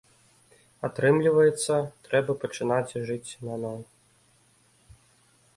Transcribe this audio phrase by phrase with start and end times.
[0.87, 1.73] Атрымліваецца,
[2.09, 3.79] трэба пачынаць жыць наноў.